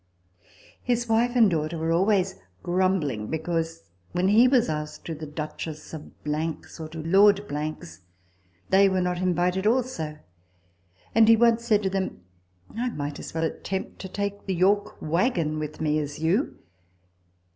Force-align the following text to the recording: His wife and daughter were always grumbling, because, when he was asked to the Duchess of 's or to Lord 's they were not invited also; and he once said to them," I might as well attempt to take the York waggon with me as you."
His 0.81 1.07
wife 1.07 1.35
and 1.35 1.47
daughter 1.47 1.77
were 1.77 1.91
always 1.91 2.33
grumbling, 2.63 3.27
because, 3.27 3.83
when 4.13 4.29
he 4.29 4.47
was 4.47 4.67
asked 4.67 5.05
to 5.05 5.13
the 5.13 5.27
Duchess 5.27 5.93
of 5.93 6.09
's 6.25 6.79
or 6.79 6.89
to 6.89 7.03
Lord 7.03 7.45
's 7.51 7.99
they 8.71 8.89
were 8.89 8.99
not 8.99 9.19
invited 9.21 9.67
also; 9.67 10.17
and 11.13 11.27
he 11.27 11.35
once 11.35 11.65
said 11.65 11.83
to 11.83 11.89
them," 11.91 12.21
I 12.75 12.89
might 12.89 13.19
as 13.19 13.31
well 13.35 13.43
attempt 13.43 13.99
to 13.99 14.09
take 14.09 14.47
the 14.47 14.55
York 14.55 14.99
waggon 15.03 15.59
with 15.59 15.79
me 15.79 15.99
as 15.99 16.17
you." 16.17 16.57